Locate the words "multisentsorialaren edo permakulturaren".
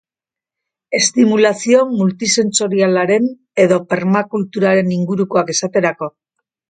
1.99-4.91